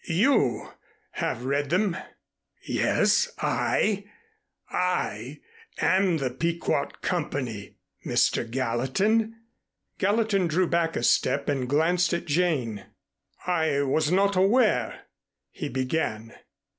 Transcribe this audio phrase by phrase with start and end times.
[0.07, 0.71] "You
[1.11, 1.95] have read them?"
[2.67, 4.05] "Yes, I.
[4.71, 5.41] I
[5.77, 8.49] am the Pequot Coal Company, Mr.
[8.49, 9.35] Gallatin."
[9.99, 12.85] Gallatin drew back a step and glanced at Jane.
[13.45, 15.01] "I was not aware"
[15.51, 16.33] he began.